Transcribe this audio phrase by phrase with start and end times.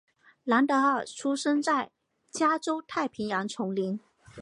[0.43, 1.91] 兰达尔出生在
[2.31, 3.99] 加州太平洋丛林。